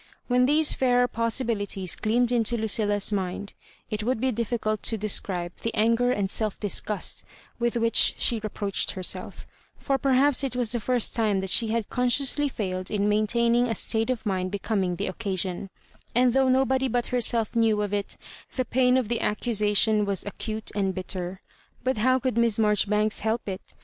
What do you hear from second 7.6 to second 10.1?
which she reproached herself— for